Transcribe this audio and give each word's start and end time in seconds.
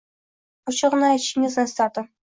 Ochigʻini 0.71 1.07
aytishingizni 1.11 1.65
istardim 1.71 2.09